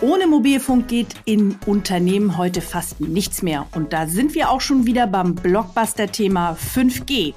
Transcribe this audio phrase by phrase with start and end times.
[0.00, 3.66] Ohne Mobilfunk geht in Unternehmen heute fast nichts mehr.
[3.74, 7.34] Und da sind wir auch schon wieder beim Blockbuster-Thema 5G.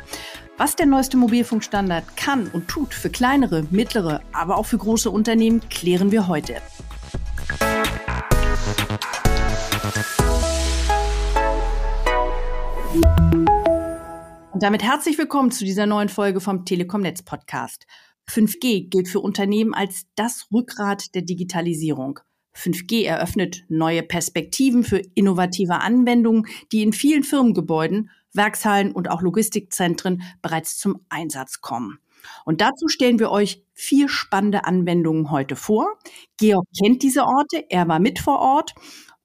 [0.57, 5.67] Was der neueste Mobilfunkstandard kann und tut für kleinere, mittlere, aber auch für große Unternehmen,
[5.71, 6.57] klären wir heute.
[14.51, 17.87] Und damit herzlich willkommen zu dieser neuen Folge vom Telekom Netz Podcast.
[18.29, 22.19] 5G gilt für Unternehmen als das Rückgrat der Digitalisierung.
[22.55, 30.21] 5G eröffnet neue Perspektiven für innovative Anwendungen, die in vielen Firmengebäuden, Werkshallen und auch Logistikzentren
[30.41, 31.99] bereits zum Einsatz kommen.
[32.45, 35.87] Und dazu stellen wir euch vier spannende Anwendungen heute vor.
[36.37, 38.73] Georg kennt diese Orte, er war mit vor Ort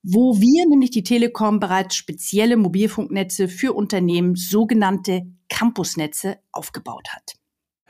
[0.08, 7.34] wo wir, nämlich die Telekom, bereits spezielle Mobilfunknetze für Unternehmen, sogenannte Campusnetze, aufgebaut hat.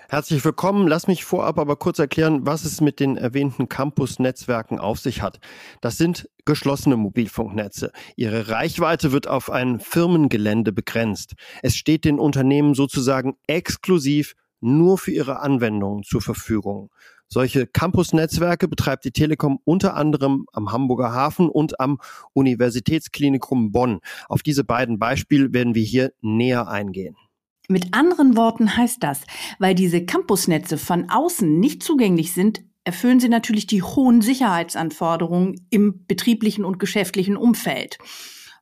[0.08, 0.86] Herzlich willkommen.
[0.86, 5.40] Lass mich vorab aber kurz erklären, was es mit den erwähnten Campus-Netzwerken auf sich hat.
[5.80, 7.90] Das sind geschlossene Mobilfunknetze.
[8.14, 11.34] Ihre Reichweite wird auf ein Firmengelände begrenzt.
[11.60, 16.90] Es steht den Unternehmen sozusagen exklusiv nur für ihre Anwendungen zur Verfügung.
[17.26, 21.98] Solche Campus-Netzwerke betreibt die Telekom unter anderem am Hamburger Hafen und am
[22.32, 23.98] Universitätsklinikum Bonn.
[24.28, 27.16] Auf diese beiden Beispiele werden wir hier näher eingehen.
[27.68, 29.22] Mit anderen Worten heißt das,
[29.58, 36.06] weil diese Campusnetze von außen nicht zugänglich sind, erfüllen sie natürlich die hohen Sicherheitsanforderungen im
[36.06, 37.98] betrieblichen und geschäftlichen Umfeld.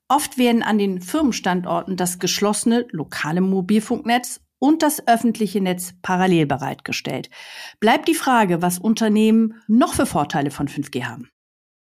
[0.09, 7.29] Oft werden an den Firmenstandorten das geschlossene lokale Mobilfunknetz und das öffentliche Netz parallel bereitgestellt.
[7.81, 11.29] Bleibt die Frage, was Unternehmen noch für Vorteile von 5G haben.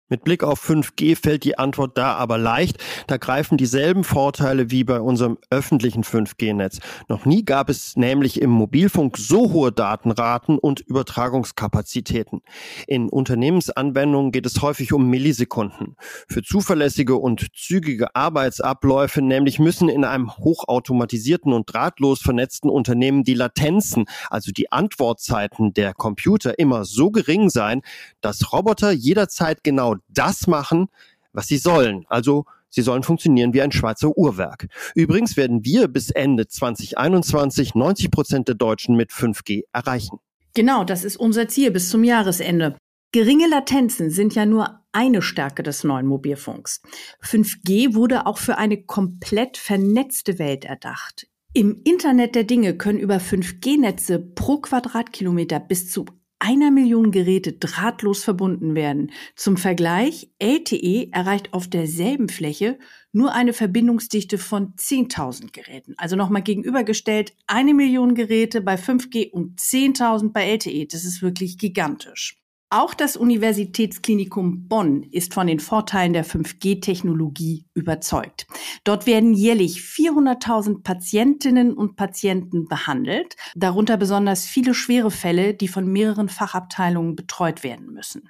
[0.07, 2.77] Mit Blick auf 5G fällt die Antwort da aber leicht.
[3.07, 6.79] Da greifen dieselben Vorteile wie bei unserem öffentlichen 5G-Netz.
[7.07, 12.43] Noch nie gab es nämlich im Mobilfunk so hohe Datenraten und Übertragungskapazitäten.
[12.85, 15.95] In Unternehmensanwendungen geht es häufig um Millisekunden.
[16.29, 23.33] Für zuverlässige und zügige Arbeitsabläufe nämlich müssen in einem hochautomatisierten und drahtlos vernetzten Unternehmen die
[23.33, 27.81] Latenzen, also die Antwortzeiten der Computer immer so gering sein,
[28.21, 30.87] dass Roboter jederzeit genau das machen,
[31.33, 32.05] was sie sollen.
[32.07, 34.67] Also sie sollen funktionieren wie ein Schweizer Uhrwerk.
[34.95, 40.19] Übrigens werden wir bis Ende 2021 90 Prozent der Deutschen mit 5G erreichen.
[40.53, 42.77] Genau, das ist unser Ziel bis zum Jahresende.
[43.11, 46.81] Geringe Latenzen sind ja nur eine Stärke des neuen Mobilfunks.
[47.23, 51.27] 5G wurde auch für eine komplett vernetzte Welt erdacht.
[51.53, 56.05] Im Internet der Dinge können über 5G-Netze pro Quadratkilometer bis zu
[56.45, 59.11] einer Million Geräte drahtlos verbunden werden.
[59.35, 62.77] Zum Vergleich, LTE erreicht auf derselben Fläche
[63.11, 65.95] nur eine Verbindungsdichte von 10.000 Geräten.
[65.97, 70.85] Also nochmal gegenübergestellt, eine Million Geräte bei 5G und 10.000 bei LTE.
[70.85, 72.44] Das ist wirklich gigantisch.
[72.71, 78.47] Auch das Universitätsklinikum Bonn ist von den Vorteilen der 5G-Technologie überzeugt.
[78.83, 85.85] Dort werden jährlich 400.000 Patientinnen und Patienten behandelt, darunter besonders viele schwere Fälle, die von
[85.85, 88.29] mehreren Fachabteilungen betreut werden müssen.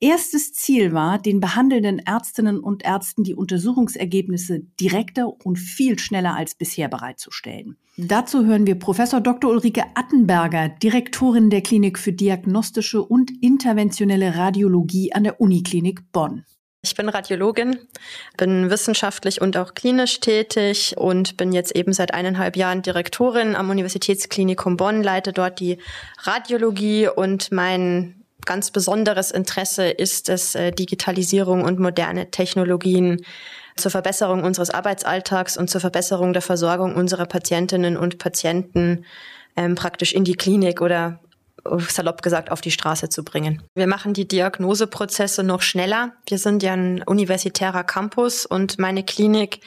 [0.00, 6.56] Erstes Ziel war, den behandelnden Ärztinnen und Ärzten die Untersuchungsergebnisse direkter und viel schneller als
[6.56, 7.76] bisher bereitzustellen.
[8.02, 9.50] Dazu hören wir Professor Dr.
[9.50, 16.46] Ulrike Attenberger, Direktorin der Klinik für diagnostische und interventionelle Radiologie an der Uniklinik Bonn.
[16.80, 17.78] Ich bin Radiologin,
[18.38, 23.68] bin wissenschaftlich und auch klinisch tätig und bin jetzt eben seit eineinhalb Jahren Direktorin am
[23.68, 25.76] Universitätsklinikum Bonn, leite dort die
[26.22, 33.26] Radiologie und mein ganz besonderes Interesse ist es, äh, Digitalisierung und moderne Technologien
[33.80, 39.04] zur Verbesserung unseres Arbeitsalltags und zur Verbesserung der Versorgung unserer Patientinnen und Patienten
[39.56, 41.18] ähm, praktisch in die Klinik oder
[41.88, 43.62] salopp gesagt auf die Straße zu bringen.
[43.74, 46.12] Wir machen die Diagnoseprozesse noch schneller.
[46.26, 49.60] Wir sind ja ein universitärer Campus und meine Klinik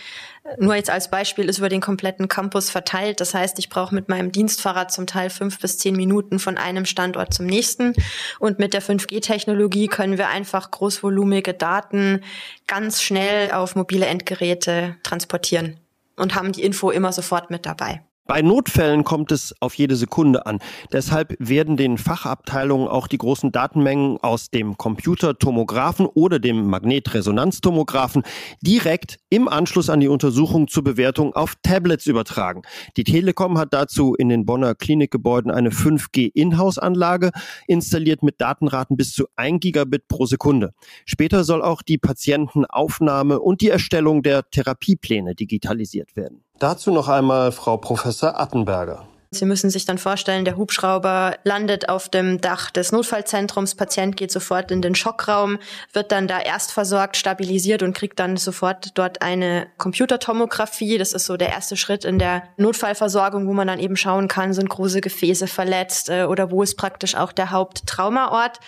[0.60, 3.22] nur jetzt als Beispiel ist über den kompletten Campus verteilt.
[3.22, 6.86] Das heißt, ich brauche mit meinem Dienstfahrrad zum Teil fünf bis zehn Minuten von einem
[6.86, 7.94] Standort zum nächsten.
[8.40, 12.22] Und mit der 5G-Technologie können wir einfach großvolumige Daten
[12.68, 15.80] ganz schnell auf mobile Endgeräte transportieren
[16.18, 18.02] und haben die Info immer sofort mit dabei.
[18.26, 20.60] Bei Notfällen kommt es auf jede Sekunde an.
[20.94, 28.24] Deshalb werden den Fachabteilungen auch die großen Datenmengen aus dem Computertomographen oder dem Magnetresonanztomographen
[28.62, 32.62] direkt im Anschluss an die Untersuchung zur Bewertung auf Tablets übertragen.
[32.96, 37.32] Die Telekom hat dazu in den Bonner Klinikgebäuden eine 5G-Inhouse-Anlage
[37.68, 40.74] installiert mit Datenraten bis zu 1 Gigabit pro Sekunde.
[41.06, 46.46] Später soll auch die Patientenaufnahme und die Erstellung der Therapiepläne digitalisiert werden.
[46.64, 49.04] Dazu noch einmal Frau Professor Attenberger.
[49.34, 54.32] Sie müssen sich dann vorstellen, der Hubschrauber landet auf dem Dach des Notfallzentrums, Patient geht
[54.32, 55.60] sofort in den Schockraum,
[55.92, 60.98] wird dann da erst versorgt, stabilisiert und kriegt dann sofort dort eine Computertomographie.
[60.98, 64.54] Das ist so der erste Schritt in der Notfallversorgung, wo man dann eben schauen kann,
[64.54, 68.60] sind große Gefäße verletzt äh, oder wo ist praktisch auch der Haupttraumaort.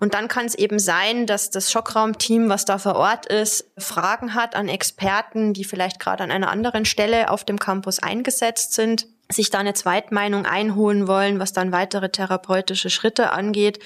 [0.00, 4.34] Und dann kann es eben sein, dass das Schockraumteam, was da vor Ort ist, Fragen
[4.34, 9.06] hat an Experten, die vielleicht gerade an einer anderen Stelle auf dem Campus eingesetzt sind
[9.30, 13.78] sich da eine Zweitmeinung einholen wollen, was dann weitere therapeutische Schritte angeht.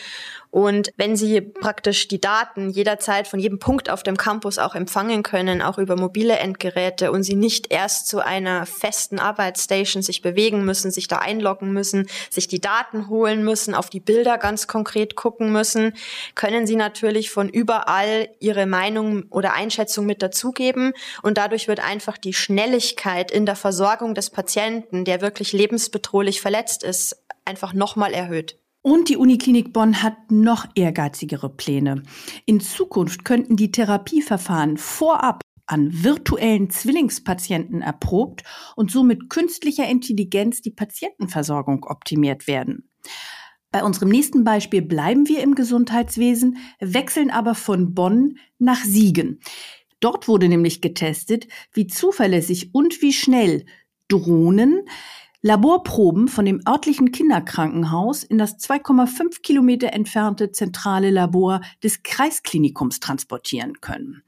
[0.55, 5.25] Und wenn Sie praktisch die Daten jederzeit von jedem Punkt auf dem Campus auch empfangen
[5.25, 10.65] können, auch über mobile Endgeräte und Sie nicht erst zu einer festen Arbeitsstation sich bewegen
[10.65, 15.17] müssen, sich da einloggen müssen, sich die Daten holen müssen, auf die Bilder ganz konkret
[15.17, 15.95] gucken müssen,
[16.37, 20.93] können Sie natürlich von überall Ihre Meinung oder Einschätzung mit dazugeben.
[21.23, 26.85] Und dadurch wird einfach die Schnelligkeit in der Versorgung des Patienten, der wirklich lebensbedrohlich verletzt
[26.85, 28.57] ist, einfach nochmal erhöht.
[28.87, 32.03] Und die Uniklinik Bonn hat noch ehrgeizigere Pläne.
[32.45, 38.43] In Zukunft könnten die Therapieverfahren vorab an virtuellen Zwillingspatienten erprobt
[38.77, 42.91] und so mit künstlicher Intelligenz die Patientenversorgung optimiert werden.
[43.73, 49.41] Bei unserem nächsten Beispiel bleiben wir im Gesundheitswesen, wechseln aber von Bonn nach Siegen.
[50.01, 53.65] Dort wurde nämlich getestet, wie zuverlässig und wie schnell
[54.09, 54.83] Drohnen
[55.47, 63.83] Laborproben von dem örtlichen Kinderkrankenhaus in das 2,5 Kilometer entfernte zentrale Labor des Kreisklinikums transportieren
[63.83, 64.23] können.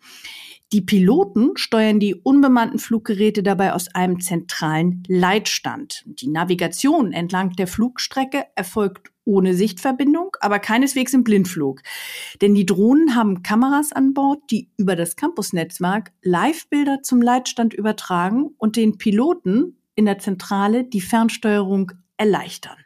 [0.74, 6.02] Die Piloten steuern die unbemannten Fluggeräte dabei aus einem zentralen Leitstand.
[6.04, 11.80] Die Navigation entlang der Flugstrecke erfolgt ohne Sichtverbindung, aber keineswegs im Blindflug.
[12.42, 18.50] Denn die Drohnen haben Kameras an Bord, die über das Campusnetzwerk Live-Bilder zum Leitstand übertragen
[18.58, 22.76] und den Piloten in der Zentrale die Fernsteuerung erleichtern.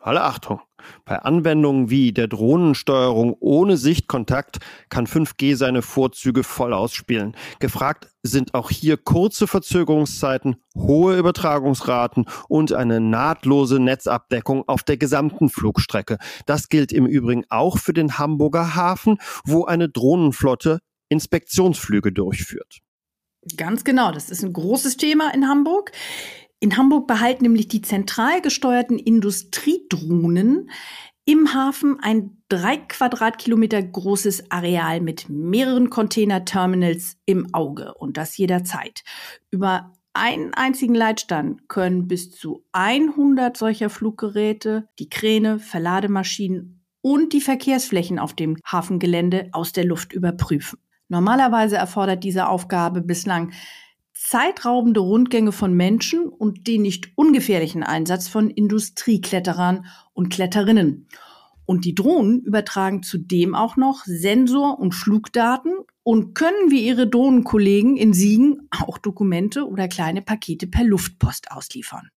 [0.00, 0.60] Alle Achtung!
[1.04, 7.36] Bei Anwendungen wie der Drohnensteuerung ohne Sichtkontakt kann 5G seine Vorzüge voll ausspielen.
[7.58, 15.48] Gefragt sind auch hier kurze Verzögerungszeiten, hohe Übertragungsraten und eine nahtlose Netzabdeckung auf der gesamten
[15.48, 16.18] Flugstrecke.
[16.46, 20.78] Das gilt im Übrigen auch für den Hamburger Hafen, wo eine Drohnenflotte
[21.08, 22.80] Inspektionsflüge durchführt.
[23.56, 25.92] Ganz genau, das ist ein großes Thema in Hamburg.
[26.58, 30.70] In Hamburg behalten nämlich die zentral gesteuerten Industriedrohnen
[31.26, 39.02] im Hafen ein drei Quadratkilometer großes Areal mit mehreren Containerterminals im Auge und das jederzeit.
[39.50, 47.40] Über einen einzigen Leitstand können bis zu 100 solcher Fluggeräte die Kräne, Verlademaschinen und die
[47.40, 50.78] Verkehrsflächen auf dem Hafengelände aus der Luft überprüfen.
[51.08, 53.52] Normalerweise erfordert diese Aufgabe bislang
[54.12, 61.08] zeitraubende Rundgänge von Menschen und den nicht ungefährlichen Einsatz von Industriekletterern und Kletterinnen.
[61.64, 65.72] Und die Drohnen übertragen zudem auch noch Sensor- und Flugdaten
[66.02, 72.10] und können wie ihre Drohnenkollegen in Siegen auch Dokumente oder kleine Pakete per Luftpost ausliefern.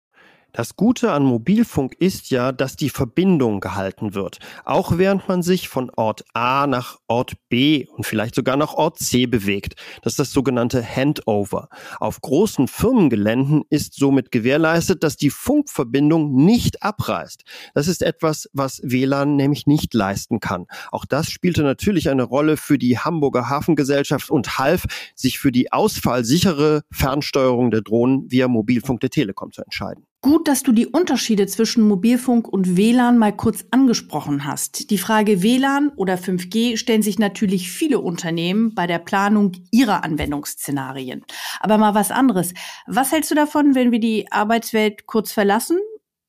[0.51, 5.69] Das Gute an Mobilfunk ist ja, dass die Verbindung gehalten wird, auch während man sich
[5.69, 9.75] von Ort A nach Ort B und vielleicht sogar nach Ort C bewegt.
[10.01, 11.69] Das ist das sogenannte Handover.
[11.99, 17.43] Auf großen Firmengeländen ist somit gewährleistet, dass die Funkverbindung nicht abreißt.
[17.75, 20.65] Das ist etwas, was WLAN nämlich nicht leisten kann.
[20.91, 25.71] Auch das spielte natürlich eine Rolle für die Hamburger Hafengesellschaft und half, sich für die
[25.71, 30.08] ausfallsichere Fernsteuerung der Drohnen via Mobilfunk der Telekom zu entscheiden.
[30.21, 34.89] Gut, dass du die Unterschiede zwischen Mobilfunk und WLAN mal kurz angesprochen hast.
[34.89, 41.23] Die Frage WLAN oder 5G stellen sich natürlich viele Unternehmen bei der Planung ihrer Anwendungsszenarien.
[41.61, 42.53] Aber mal was anderes.
[42.85, 45.79] Was hältst du davon, wenn wir die Arbeitswelt kurz verlassen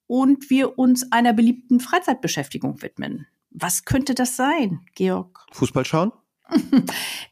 [0.06, 3.26] und wir uns einer beliebten Freizeitbeschäftigung widmen?
[3.50, 5.46] Was könnte das sein, Georg?
[5.50, 6.12] Fußball schauen?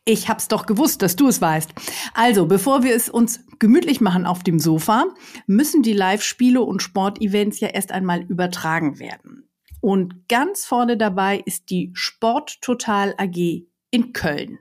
[0.04, 1.70] Ich hab's doch gewusst, dass du es weißt.
[2.14, 5.06] Also, bevor wir es uns gemütlich machen auf dem Sofa,
[5.46, 9.48] müssen die Live-Spiele und Sportevents ja erst einmal übertragen werden.
[9.80, 14.58] Und ganz vorne dabei ist die Sport Total AG in Köln.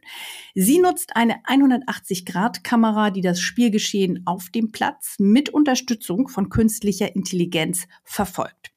[0.55, 7.87] Sie nutzt eine 180-Grad-Kamera, die das Spielgeschehen auf dem Platz mit Unterstützung von künstlicher Intelligenz
[8.03, 8.71] verfolgt.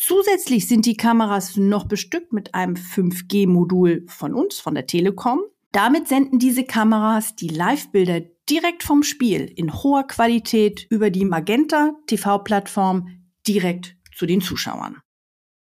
[0.00, 5.40] Zusätzlich sind die Kameras noch bestückt mit einem 5G-Modul von uns, von der Telekom.
[5.72, 11.96] Damit senden diese Kameras die Live-Bilder direkt vom Spiel in hoher Qualität über die Magenta
[12.06, 13.08] TV-Plattform
[13.48, 15.02] direkt zu den Zuschauern.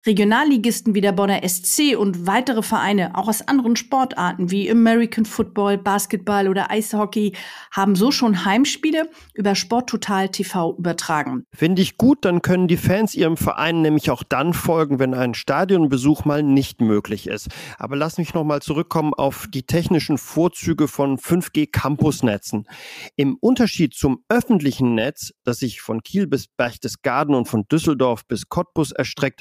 [0.07, 5.79] Regionalligisten wie der Bonner SC und weitere Vereine, auch aus anderen Sportarten wie American Football,
[5.79, 7.33] Basketball oder Eishockey,
[7.71, 11.47] haben so schon Heimspiele über Sporttotal TV übertragen.
[11.55, 15.33] Finde ich gut, dann können die Fans ihrem Verein nämlich auch dann folgen, wenn ein
[15.33, 17.49] Stadionbesuch mal nicht möglich ist.
[17.79, 22.69] Aber lass mich noch mal zurückkommen auf die technischen Vorzüge von 5G Campusnetzen.
[23.17, 28.51] Im Unterschied zum öffentlichen Netz, das sich von Kiel bis Berchtesgaden und von Düsseldorf bis
[28.51, 29.41] Cottbus erstreckt,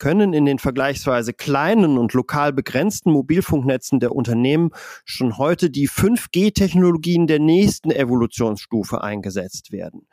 [0.00, 4.70] können in den vergleichsweise kleinen und lokal begrenzten Mobilfunknetzen der Unternehmen
[5.04, 10.08] schon heute die 5G-Technologien der nächsten Evolutionsstufe eingesetzt werden.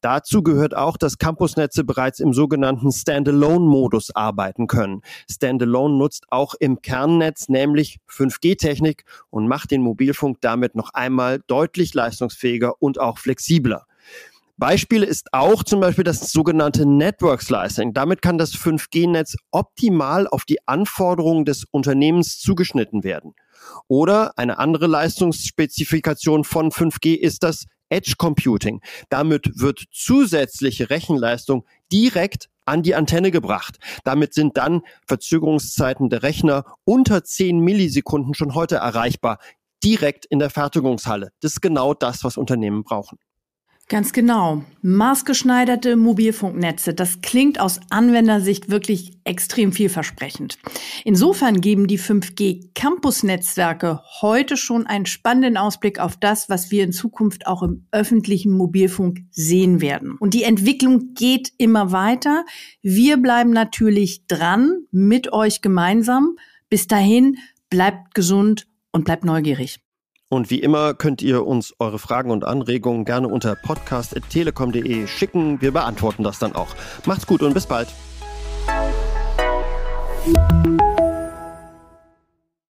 [0.00, 5.02] Dazu gehört auch, dass Campusnetze bereits im sogenannten Standalone-Modus arbeiten können.
[5.30, 11.94] Standalone nutzt auch im Kernnetz nämlich 5G-Technik und macht den Mobilfunk damit noch einmal deutlich
[11.94, 13.86] leistungsfähiger und auch flexibler.
[14.56, 17.94] Beispiel ist auch zum Beispiel das sogenannte Network Slicing.
[17.94, 23.34] Damit kann das 5G-Netz optimal auf die Anforderungen des Unternehmens zugeschnitten werden.
[23.88, 28.80] Oder eine andere Leistungsspezifikation von 5G ist das Edge Computing.
[29.08, 33.78] Damit wird zusätzliche Rechenleistung direkt an die Antenne gebracht.
[34.04, 39.38] Damit sind dann Verzögerungszeiten der Rechner unter 10 Millisekunden schon heute erreichbar,
[39.84, 41.32] direkt in der Fertigungshalle.
[41.40, 43.18] Das ist genau das, was Unternehmen brauchen.
[43.92, 44.64] Ganz genau.
[44.80, 50.56] Maßgeschneiderte Mobilfunknetze, das klingt aus Anwendersicht wirklich extrem vielversprechend.
[51.04, 57.46] Insofern geben die 5G-Campus-Netzwerke heute schon einen spannenden Ausblick auf das, was wir in Zukunft
[57.46, 60.16] auch im öffentlichen Mobilfunk sehen werden.
[60.18, 62.46] Und die Entwicklung geht immer weiter.
[62.80, 66.38] Wir bleiben natürlich dran mit euch gemeinsam.
[66.70, 67.36] Bis dahin,
[67.68, 69.80] bleibt gesund und bleibt neugierig.
[70.32, 75.60] Und wie immer könnt ihr uns eure Fragen und Anregungen gerne unter podcast.telekom.de schicken.
[75.60, 76.68] Wir beantworten das dann auch.
[77.04, 77.88] Macht's gut und bis bald.